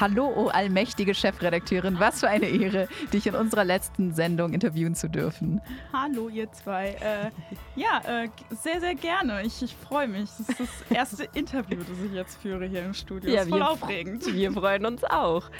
[0.00, 5.10] Hallo, oh allmächtige Chefredakteurin, was für eine Ehre, dich in unserer letzten Sendung interviewen zu
[5.10, 5.60] dürfen.
[5.92, 6.96] Hallo, ihr zwei.
[7.02, 7.30] Äh,
[7.76, 9.42] ja, äh, sehr, sehr gerne.
[9.42, 10.30] Ich, ich freue mich.
[10.38, 13.28] Das ist das erste Interview, das ich jetzt führe hier im Studio.
[13.28, 14.24] Ja, das ist voll wir aufregend.
[14.32, 15.50] Wir freuen uns auch.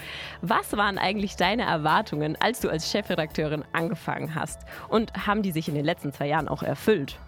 [0.41, 4.61] Was waren eigentlich deine Erwartungen, als du als Chefredakteurin angefangen hast?
[4.89, 7.19] Und haben die sich in den letzten zwei Jahren auch erfüllt?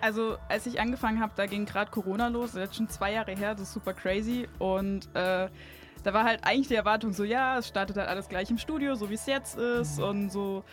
[0.00, 2.52] Also, als ich angefangen habe, da ging gerade Corona los.
[2.52, 4.48] Das ist schon zwei Jahre her, das ist super crazy.
[4.58, 5.48] Und äh,
[6.04, 8.94] da war halt eigentlich die Erwartung so, ja, es startet halt alles gleich im Studio,
[8.94, 9.98] so wie es jetzt ist.
[9.98, 10.04] Mhm.
[10.04, 10.64] Und so,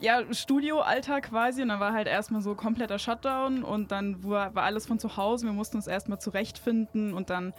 [0.00, 1.62] ja, Studioalltag quasi.
[1.62, 3.62] Und dann war halt erstmal so kompletter Shutdown.
[3.62, 5.46] Und dann war, war alles von zu Hause.
[5.46, 7.14] Wir mussten uns erstmal zurechtfinden.
[7.14, 7.52] Und dann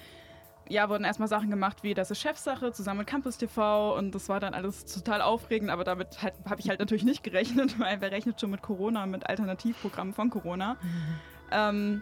[0.69, 4.30] ja, wurden erstmal Sachen gemacht wie das ist Chefsache zusammen mit Campus TV und das
[4.30, 8.01] war dann alles total aufregend, aber damit halt, habe ich halt natürlich nicht gerechnet, weil
[8.01, 10.75] wer rechnet schon mit Corona, mit Alternativprogrammen von Corona.
[10.75, 11.17] Mhm.
[11.51, 12.01] Ähm,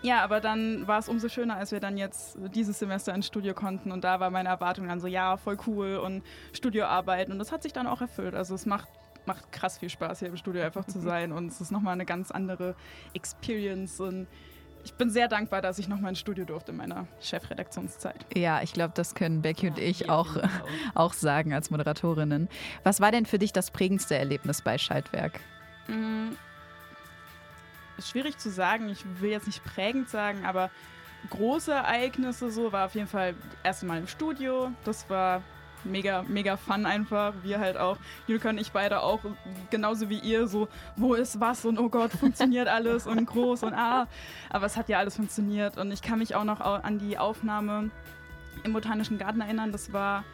[0.00, 3.52] ja, aber dann war es umso schöner, als wir dann jetzt dieses Semester ins Studio
[3.52, 7.52] konnten und da war meine Erwartung dann so, ja, voll cool und Studioarbeiten und das
[7.52, 8.34] hat sich dann auch erfüllt.
[8.34, 8.88] Also es macht
[9.24, 12.04] macht krass viel Spaß hier im Studio einfach zu sein und es ist nochmal eine
[12.04, 12.74] ganz andere
[13.14, 14.26] Experience und
[14.84, 18.26] ich bin sehr dankbar, dass ich noch mal ins Studio durfte in meiner Chefredaktionszeit.
[18.34, 20.36] Ja, ich glaube, das können Becky und ich auch,
[20.94, 22.48] auch sagen als Moderatorinnen.
[22.82, 25.40] Was war denn für dich das prägendste Erlebnis bei Schaltwerk?
[25.88, 26.36] Mhm.
[27.98, 28.88] Schwierig zu sagen.
[28.88, 30.70] Ich will jetzt nicht prägend sagen, aber
[31.30, 34.72] große Ereignisse so war auf jeden Fall das erste Mal im Studio.
[34.84, 35.42] Das war
[35.84, 37.34] mega, mega fun einfach.
[37.42, 39.20] Wir halt auch, Julika und ich beide auch,
[39.70, 43.74] genauso wie ihr, so, wo ist was und oh Gott, funktioniert alles und groß und
[43.74, 44.06] ah.
[44.50, 47.90] Aber es hat ja alles funktioniert und ich kann mich auch noch an die Aufnahme
[48.64, 49.72] im Botanischen Garten erinnern.
[49.72, 50.24] Das war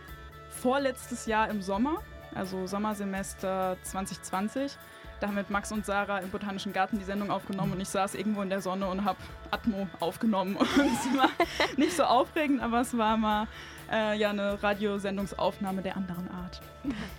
[0.50, 1.98] vorletztes Jahr im Sommer,
[2.34, 4.76] also Sommersemester 2020.
[5.20, 7.88] Da haben wir mit Max und Sarah im Botanischen Garten die Sendung aufgenommen und ich
[7.88, 9.18] saß irgendwo in der Sonne und habe
[9.50, 10.56] Atmo aufgenommen.
[10.56, 11.30] Und es war
[11.76, 13.48] nicht so aufregend, aber es war mal
[13.90, 16.60] äh, ja eine Radiosendungsaufnahme der anderen Art.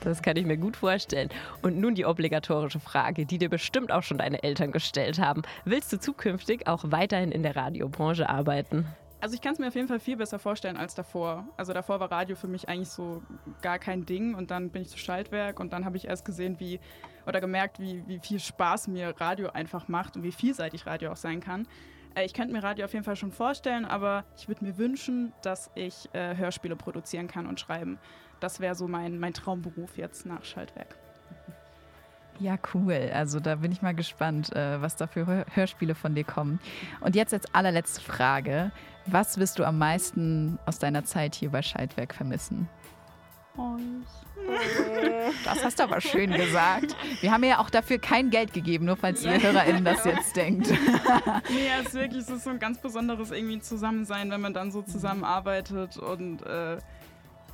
[0.01, 1.29] Das kann ich mir gut vorstellen.
[1.61, 5.43] Und nun die obligatorische Frage, die dir bestimmt auch schon deine Eltern gestellt haben.
[5.65, 8.87] Willst du zukünftig auch weiterhin in der Radiobranche arbeiten?
[9.21, 11.45] Also ich kann es mir auf jeden Fall viel besser vorstellen als davor.
[11.57, 13.21] Also davor war Radio für mich eigentlich so
[13.61, 16.59] gar kein Ding und dann bin ich zu Schaltwerk und dann habe ich erst gesehen,
[16.59, 16.79] wie
[17.25, 21.17] oder gemerkt, wie, wie viel Spaß mir Radio einfach macht und wie vielseitig Radio auch
[21.17, 21.67] sein kann.
[22.15, 25.33] Äh, ich könnte mir Radio auf jeden Fall schon vorstellen, aber ich würde mir wünschen,
[25.41, 27.99] dass ich äh, Hörspiele produzieren kann und schreiben.
[28.39, 30.95] Das wäre so mein, mein Traumberuf jetzt nach Schaltwerk.
[32.39, 33.11] Ja, cool.
[33.13, 36.59] Also da bin ich mal gespannt, äh, was da für Hörspiele von dir kommen.
[37.01, 38.71] Und jetzt als allerletzte Frage.
[39.05, 42.69] Was wirst du am meisten aus deiner Zeit hier bei Schaltwerk vermissen?
[45.43, 46.95] Das hast du aber schön gesagt.
[47.21, 50.67] Wir haben ja auch dafür kein Geld gegeben, nur falls ihr HörerInnen das jetzt denkt.
[51.49, 54.71] Nee, es ist wirklich es ist so ein ganz besonderes irgendwie Zusammensein, wenn man dann
[54.71, 56.77] so zusammenarbeitet und äh,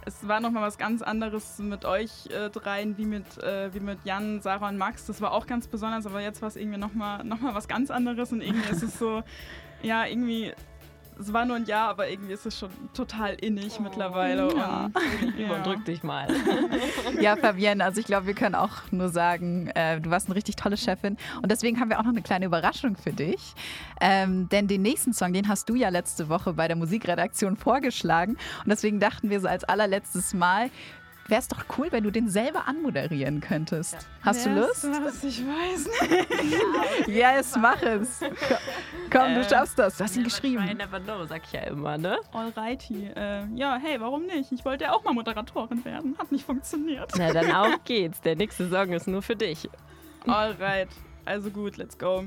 [0.05, 3.99] es war nochmal was ganz anderes mit euch äh, dreien, wie mit, äh, wie mit
[4.03, 5.05] Jan, Sarah und Max.
[5.07, 7.89] Das war auch ganz besonders, aber jetzt war es irgendwie nochmal noch mal was ganz
[7.89, 9.23] anderes und irgendwie ist es so,
[9.81, 10.53] ja, irgendwie
[11.19, 14.53] es war nur ein Jahr, aber irgendwie ist es schon total innig oh, mittlerweile.
[14.55, 14.85] Ja.
[14.85, 14.95] Und,
[15.37, 15.45] ja.
[15.45, 16.27] Überdrück dich mal.
[17.21, 20.55] ja, Fabienne, also ich glaube, wir können auch nur sagen, äh, du warst eine richtig
[20.55, 21.17] tolle Chefin.
[21.41, 23.53] Und deswegen haben wir auch noch eine kleine Überraschung für dich.
[24.01, 28.33] Ähm, denn den nächsten Song, den hast du ja letzte Woche bei der Musikredaktion vorgeschlagen.
[28.63, 30.69] Und deswegen dachten wir so als allerletztes Mal,
[31.27, 33.93] wäre es doch cool, wenn du den selber anmoderieren könntest.
[33.93, 33.99] Ja.
[34.21, 34.83] Hast du Lust?
[34.83, 37.07] Was, ich weiß nicht.
[37.07, 38.19] yes, mach es.
[39.11, 39.97] Komm, äh, du schaffst das.
[39.97, 40.67] Du hast ihn geschrieben.
[40.67, 42.17] I never know, sag ich ja immer, ne?
[42.31, 43.11] Alrighty.
[43.15, 44.51] Äh, ja, hey, warum nicht?
[44.51, 46.15] Ich wollte ja auch mal Moderatorin werden.
[46.17, 47.11] Hat nicht funktioniert.
[47.17, 48.21] Na, dann auf geht's.
[48.21, 49.69] Der nächste Song ist nur für dich.
[50.27, 50.89] Alright.
[51.25, 52.25] Also gut, let's go.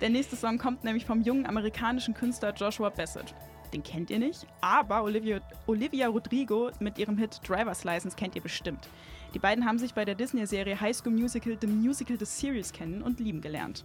[0.00, 3.34] Der nächste Song kommt nämlich vom jungen amerikanischen Künstler Joshua Bassett
[3.72, 8.42] den kennt ihr nicht, aber Olivia, Olivia Rodrigo mit ihrem Hit Driver's License kennt ihr
[8.42, 8.88] bestimmt.
[9.34, 13.02] Die beiden haben sich bei der Disney-Serie High School Musical The Musical The Series kennen
[13.02, 13.84] und lieben gelernt.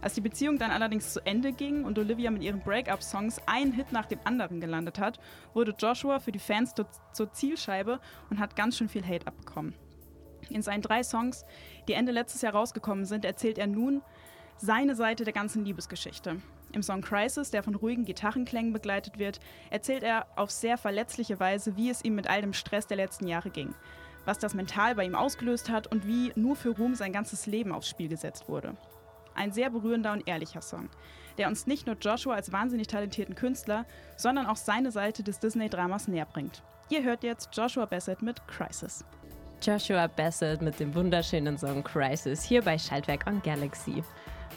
[0.00, 3.90] Als die Beziehung dann allerdings zu Ende ging und Olivia mit ihren Break-up-Songs einen Hit
[3.90, 5.18] nach dem anderen gelandet hat,
[5.54, 6.74] wurde Joshua für die Fans
[7.12, 9.74] zur Zielscheibe und hat ganz schön viel Hate abbekommen.
[10.50, 11.44] In seinen drei Songs,
[11.88, 14.02] die Ende letztes Jahr rausgekommen sind, erzählt er nun
[14.58, 16.36] seine Seite der ganzen Liebesgeschichte.
[16.74, 19.38] Im Song Crisis, der von ruhigen Gitarrenklängen begleitet wird,
[19.70, 23.28] erzählt er auf sehr verletzliche Weise, wie es ihm mit all dem Stress der letzten
[23.28, 23.74] Jahre ging,
[24.24, 27.70] was das mental bei ihm ausgelöst hat und wie nur für Ruhm sein ganzes Leben
[27.70, 28.76] aufs Spiel gesetzt wurde.
[29.36, 30.88] Ein sehr berührender und ehrlicher Song,
[31.38, 36.08] der uns nicht nur Joshua als wahnsinnig talentierten Künstler, sondern auch seine Seite des Disney-Dramas
[36.08, 36.64] näher bringt.
[36.90, 39.04] Ihr hört jetzt Joshua Bassett mit Crisis.
[39.62, 44.02] Joshua Bassett mit dem wunderschönen Song Crisis hier bei Schaltwerk on Galaxy.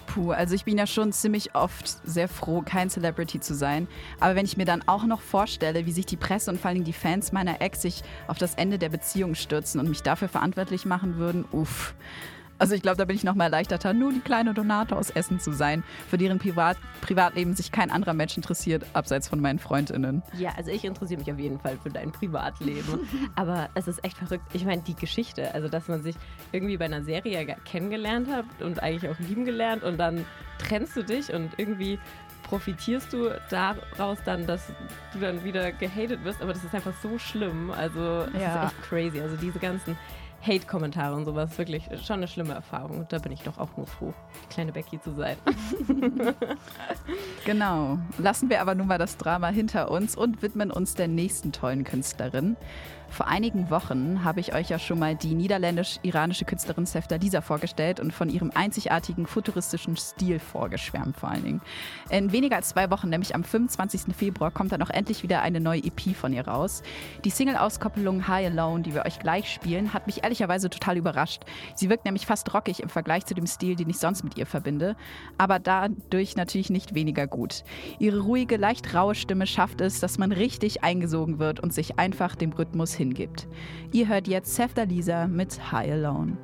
[0.08, 3.88] Puh, also ich bin ja schon ziemlich oft sehr froh, kein Celebrity zu sein.
[4.20, 6.86] Aber wenn ich mir dann auch noch vorstelle, wie sich die Presse und vor allem
[6.86, 10.86] die Fans meiner Ex sich auf das Ende der Beziehung stürzen und mich dafür verantwortlich
[10.86, 11.94] machen würden, uff.
[12.60, 15.40] Also ich glaube, da bin ich noch mal erleichterter, nur die kleine Donate aus Essen
[15.40, 20.24] zu sein, für deren Privat Privatleben sich kein anderer Mensch interessiert, abseits von meinen Freundinnen.
[20.38, 23.08] Ja, also ich interessiere mich auf jeden Fall für dein Privatleben.
[23.36, 24.44] Aber es ist echt verrückt.
[24.54, 26.16] Ich meine, die Geschichte, also dass man sich
[26.52, 30.26] irgendwie bei einer Serie kennengelernt hat und eigentlich auch lieben gelernt und dann
[30.58, 32.00] trennst du dich und irgendwie
[32.44, 34.68] profitierst du daraus dann, dass
[35.14, 37.72] du dann wieder gehatet wirst, aber das ist einfach so schlimm.
[37.72, 38.64] Also das ja.
[38.64, 39.22] ist echt crazy.
[39.22, 39.98] Also diese ganzen
[40.42, 41.58] Hate-Kommentare und sowas.
[41.58, 43.06] Wirklich schon eine schlimme Erfahrung.
[43.10, 45.38] Da bin ich doch auch nur froh, die kleine Becky zu sein.
[47.46, 48.00] genau.
[48.18, 51.84] Lassen wir aber nun mal das Drama hinter uns und widmen uns der nächsten tollen
[51.84, 52.56] Künstlerin.
[53.10, 58.00] Vor einigen Wochen habe ich euch ja schon mal die niederländisch-iranische Künstlerin Sefta Lisa vorgestellt
[58.00, 61.62] und von ihrem einzigartigen futuristischen Stil vorgeschwärmt vor allen Dingen.
[62.10, 64.16] In weniger als zwei Wochen, nämlich am 25.
[64.16, 66.84] Februar, kommt dann auch endlich wieder eine neue EP von ihr raus.
[67.24, 71.44] Die Single-Auskopplung High Alone, die wir euch gleich spielen, hat mich ehrlicherweise total überrascht.
[71.76, 74.46] Sie wirkt nämlich fast rockig im Vergleich zu dem Stil, den ich sonst mit ihr
[74.46, 74.96] verbinde,
[75.38, 77.64] aber dadurch natürlich nicht weniger gut.
[78.00, 82.36] Ihre ruhige, leicht raue Stimme schafft es, dass man richtig eingesogen wird und sich einfach
[82.36, 83.48] dem Rhythmus hingibt.
[83.92, 86.38] Ihr hört jetzt Sefta Lisa mit High Alone.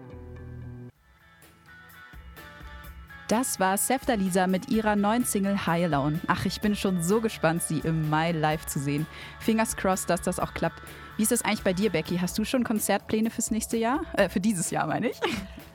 [3.27, 6.19] Das war Sefta Lisa mit ihrer neuen Single High Alone.
[6.27, 9.07] Ach, ich bin schon so gespannt, sie im Mai live zu sehen.
[9.39, 10.81] Fingers crossed, dass das auch klappt.
[11.15, 12.17] Wie ist das eigentlich bei dir, Becky?
[12.17, 14.01] Hast du schon Konzertpläne fürs nächste Jahr?
[14.13, 15.19] Äh, für dieses Jahr, meine ich.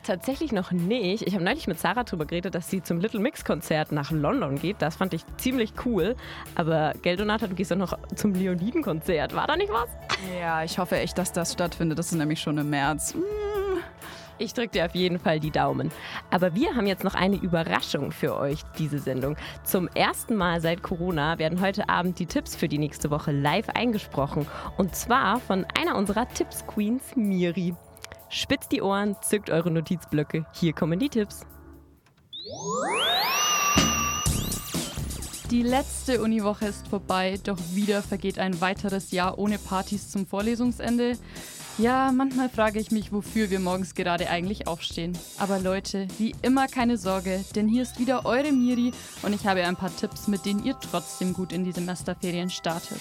[0.03, 1.27] Tatsächlich noch nicht.
[1.27, 4.59] Ich habe neulich mit Sarah darüber geredet, dass sie zum Little Mix Konzert nach London
[4.59, 4.77] geht.
[4.81, 6.17] Das fand ich ziemlich cool.
[6.55, 9.35] Aber Geldonata, du gehst doch noch zum Leoniden Konzert.
[9.35, 9.89] War da nicht was?
[10.41, 11.99] Ja, ich hoffe echt, dass das stattfindet.
[11.99, 13.15] Das ist nämlich schon im März.
[13.15, 13.19] Mm.
[14.39, 15.91] Ich drücke dir auf jeden Fall die Daumen.
[16.31, 19.37] Aber wir haben jetzt noch eine Überraschung für euch, diese Sendung.
[19.65, 23.69] Zum ersten Mal seit Corona werden heute Abend die Tipps für die nächste Woche live
[23.71, 24.47] eingesprochen.
[24.77, 27.75] Und zwar von einer unserer Tipps-Queens, Miri.
[28.29, 30.47] Spitzt die Ohren, zückt eure Notizblöcke.
[30.53, 31.45] Hier kommen die Tipps.
[35.51, 41.17] Die letzte Uniwoche ist vorbei, doch wieder vergeht ein weiteres Jahr ohne Partys zum Vorlesungsende.
[41.79, 45.17] Ja, manchmal frage ich mich, wofür wir morgens gerade eigentlich aufstehen.
[45.39, 49.65] Aber Leute, wie immer keine Sorge, denn hier ist wieder eure Miri und ich habe
[49.65, 53.01] ein paar Tipps, mit denen ihr trotzdem gut in die Semesterferien startet.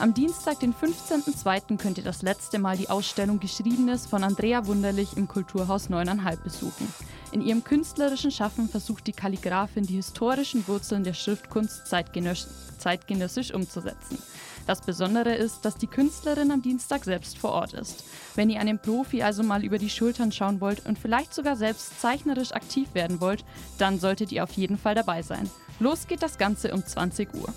[0.00, 1.78] Am Dienstag, den 15.02.
[1.78, 6.92] könnt ihr das letzte Mal die Ausstellung Geschriebenes von Andrea Wunderlich im Kulturhaus 9,5 besuchen.
[7.30, 14.18] In ihrem künstlerischen Schaffen versucht die Kalligraphin die historischen Wurzeln der Schriftkunst zeitgenössisch umzusetzen.
[14.66, 18.04] Das Besondere ist, dass die Künstlerin am Dienstag selbst vor Ort ist.
[18.34, 22.00] Wenn ihr einem Profi also mal über die Schultern schauen wollt und vielleicht sogar selbst
[22.00, 23.44] zeichnerisch aktiv werden wollt,
[23.78, 25.48] dann solltet ihr auf jeden Fall dabei sein.
[25.78, 27.52] Los geht das Ganze um 20 Uhr.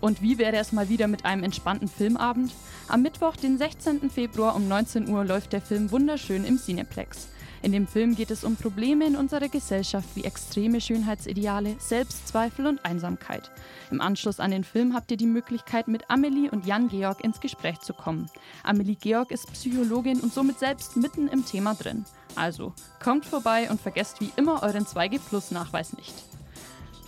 [0.00, 2.52] Und wie wäre es mal wieder mit einem entspannten Filmabend?
[2.88, 4.10] Am Mittwoch, den 16.
[4.10, 7.28] Februar um 19 Uhr läuft der Film Wunderschön im Cineplex.
[7.62, 12.84] In dem Film geht es um Probleme in unserer Gesellschaft wie extreme Schönheitsideale, Selbstzweifel und
[12.84, 13.50] Einsamkeit.
[13.90, 17.40] Im Anschluss an den Film habt ihr die Möglichkeit, mit Amelie und Jan Georg ins
[17.40, 18.30] Gespräch zu kommen.
[18.62, 22.04] Amelie Georg ist Psychologin und somit selbst mitten im Thema drin.
[22.36, 26.14] Also, kommt vorbei und vergesst wie immer euren 2G-Plus-Nachweis nicht.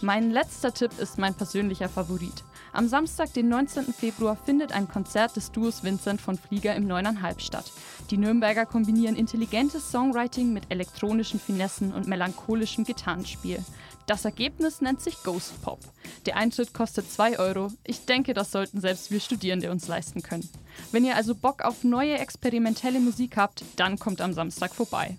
[0.00, 2.44] Mein letzter Tipp ist mein persönlicher Favorit.
[2.72, 3.92] Am Samstag, den 19.
[3.92, 7.72] Februar, findet ein Konzert des Duos Vincent von Flieger im 9,5 statt.
[8.10, 13.64] Die Nürnberger kombinieren intelligentes Songwriting mit elektronischen Finessen und melancholischem Gitarrenspiel.
[14.06, 15.80] Das Ergebnis nennt sich Ghost Pop.
[16.24, 17.70] Der Eintritt kostet 2 Euro.
[17.84, 20.48] Ich denke, das sollten selbst wir Studierende uns leisten können.
[20.92, 25.16] Wenn ihr also Bock auf neue experimentelle Musik habt, dann kommt am Samstag vorbei.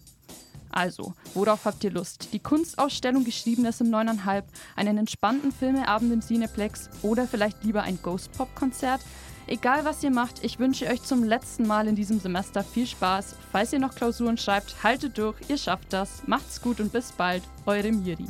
[0.72, 2.30] Also, worauf habt ihr Lust?
[2.34, 4.44] Die Kunstausstellung Geschriebenes im 9,5,
[4.76, 9.02] einen entspannten Filmeabend im Cineplex oder vielleicht lieber ein Ghost-Pop-Konzert?
[9.48, 13.36] Egal was ihr macht, ich wünsche euch zum letzten Mal in diesem Semester viel Spaß.
[13.52, 16.22] Falls ihr noch Klausuren schreibt, haltet durch, ihr schafft das.
[16.28, 18.28] Macht's gut und bis bald, eure Miri.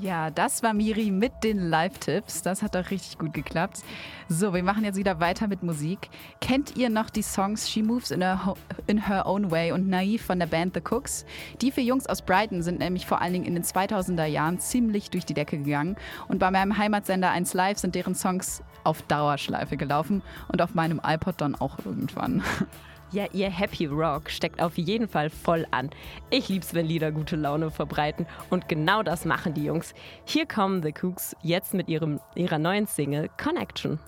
[0.00, 2.40] Ja, das war Miri mit den Live-Tipps.
[2.40, 3.80] Das hat doch richtig gut geklappt.
[4.28, 6.08] So, wir machen jetzt wieder weiter mit Musik.
[6.40, 8.54] Kennt ihr noch die Songs She Moves in Her,
[8.86, 11.26] in her Own Way und Naive von der Band The Cooks?
[11.60, 15.10] Die vier Jungs aus Brighton sind nämlich vor allen Dingen in den 2000er Jahren ziemlich
[15.10, 15.96] durch die Decke gegangen.
[16.28, 21.02] Und bei meinem Heimatsender 1 Live sind deren Songs auf Dauerschleife gelaufen und auf meinem
[21.04, 22.42] iPod dann auch irgendwann.
[23.12, 25.90] Ja, ihr Happy Rock steckt auf jeden Fall voll an.
[26.30, 29.94] Ich lieb's, wenn Lieder gute Laune verbreiten und genau das machen die Jungs.
[30.24, 33.98] Hier kommen The Cooks jetzt mit ihrem, ihrer neuen Single Connection.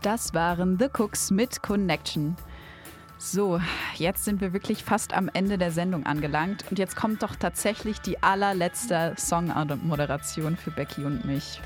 [0.00, 2.34] Das waren The Cooks mit Connection.
[3.18, 3.60] So,
[3.96, 8.00] jetzt sind wir wirklich fast am Ende der Sendung angelangt und jetzt kommt doch tatsächlich
[8.00, 11.60] die allerletzte Song-Moderation für Becky und mich.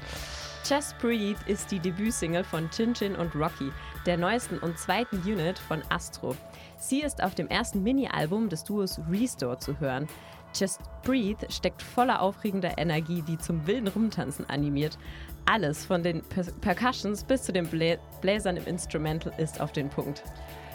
[0.69, 3.71] Just Breathe ist die Debütsingle von Chin Chin und Rocky,
[4.07, 6.37] der neuesten und zweiten Unit von Astro.
[6.79, 10.07] Sie ist auf dem ersten Mini-Album des Duos Restore zu hören.
[10.55, 14.97] Just Breathe steckt voller aufregender Energie, die zum wilden Rumtanzen animiert.
[15.45, 19.91] Alles von den per Percussions bis zu den Blä Bläsern im Instrumental ist auf den
[19.91, 20.23] Punkt.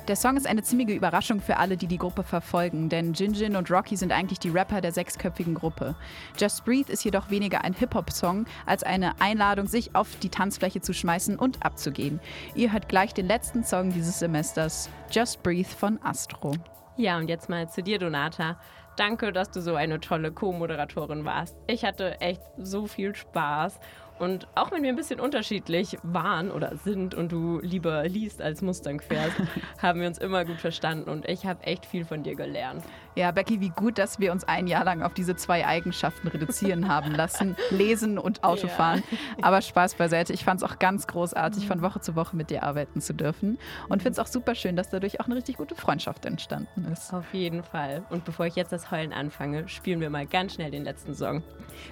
[0.07, 3.69] Der Song ist eine ziemliche Überraschung für alle, die die Gruppe verfolgen, denn Jinjin und
[3.69, 5.95] Rocky sind eigentlich die Rapper der sechsköpfigen Gruppe.
[6.39, 10.93] Just Breathe ist jedoch weniger ein Hip-Hop-Song als eine Einladung, sich auf die Tanzfläche zu
[10.93, 12.19] schmeißen und abzugehen.
[12.55, 16.55] Ihr hört gleich den letzten Song dieses Semesters, Just Breathe von Astro.
[16.97, 18.59] Ja, und jetzt mal zu dir, Donata.
[18.97, 21.55] Danke, dass du so eine tolle Co-Moderatorin warst.
[21.67, 23.79] Ich hatte echt so viel Spaß
[24.21, 28.62] und auch wenn wir ein bisschen unterschiedlich waren oder sind und du lieber liest als
[28.62, 29.36] Mustang fährst,
[29.81, 32.84] haben wir uns immer gut verstanden und ich habe echt viel von dir gelernt.
[33.15, 36.88] Ja, Becky, wie gut, dass wir uns ein Jahr lang auf diese zwei Eigenschaften reduzieren
[36.88, 37.58] haben lassen.
[37.69, 39.04] Lesen und Autofahren.
[39.12, 39.17] Ja.
[39.43, 40.32] Aber Spaß beiseite.
[40.32, 43.58] Ich fand es auch ganz großartig, von Woche zu Woche mit dir arbeiten zu dürfen.
[43.89, 47.13] Und finde es auch super schön, dass dadurch auch eine richtig gute Freundschaft entstanden ist.
[47.13, 48.04] Auf jeden Fall.
[48.10, 51.44] Und bevor ich jetzt das Heulen anfange, spielen wir mal ganz schnell den letzten Song.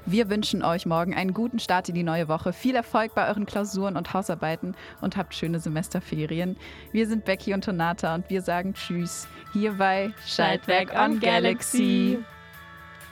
[0.05, 2.53] Wir wünschen euch morgen einen guten Start in die neue Woche.
[2.53, 6.57] Viel Erfolg bei euren Klausuren und Hausarbeiten und habt schöne Semesterferien.
[6.91, 12.23] Wir sind Becky und Tonata und wir sagen Tschüss hier bei Schaltwerk on Galaxy.